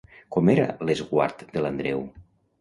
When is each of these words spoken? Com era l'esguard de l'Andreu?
Com 0.35 0.47
era 0.53 0.65
l'esguard 0.89 1.45
de 1.53 1.63
l'Andreu? 1.67 2.03